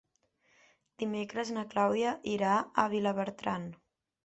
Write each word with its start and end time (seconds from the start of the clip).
Dimecres 1.03 1.51
na 1.59 1.67
Clàudia 1.75 2.15
irà 2.33 2.57
a 2.57 2.89
Vilabertran. 2.97 3.71